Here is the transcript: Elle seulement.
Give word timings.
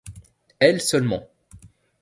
Elle 0.57 0.81
seulement. 0.81 1.29